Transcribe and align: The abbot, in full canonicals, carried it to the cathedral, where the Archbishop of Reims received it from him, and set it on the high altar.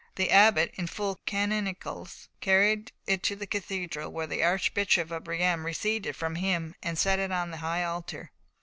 The 0.15 0.31
abbot, 0.31 0.71
in 0.77 0.87
full 0.87 1.19
canonicals, 1.27 2.27
carried 2.39 2.91
it 3.05 3.21
to 3.21 3.35
the 3.35 3.45
cathedral, 3.45 4.11
where 4.11 4.25
the 4.25 4.41
Archbishop 4.41 5.11
of 5.11 5.27
Reims 5.27 5.63
received 5.63 6.07
it 6.07 6.15
from 6.15 6.37
him, 6.37 6.73
and 6.81 6.97
set 6.97 7.19
it 7.19 7.31
on 7.31 7.51
the 7.51 7.57
high 7.57 7.83
altar. 7.83 8.31